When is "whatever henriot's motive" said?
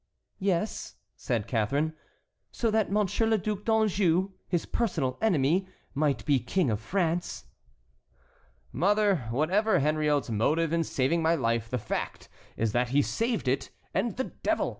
9.29-10.73